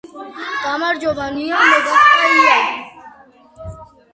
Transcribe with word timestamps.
გამარჯობა 0.63 1.27
ნია 1.35 1.59
მოგახტა 1.73 2.25
ია 2.39 2.57